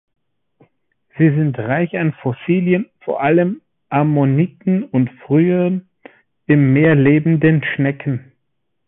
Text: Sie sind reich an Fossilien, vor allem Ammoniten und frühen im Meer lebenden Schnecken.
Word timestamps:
Sie 1.19 1.29
sind 1.29 1.59
reich 1.59 1.95
an 1.95 2.13
Fossilien, 2.23 2.89
vor 3.01 3.21
allem 3.21 3.61
Ammoniten 3.89 4.83
und 4.83 5.11
frühen 5.27 5.89
im 6.47 6.73
Meer 6.73 6.95
lebenden 6.95 7.63
Schnecken. 7.63 8.31